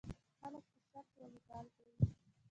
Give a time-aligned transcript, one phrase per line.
[0.39, 1.93] خلک په شرط والیبال کوي.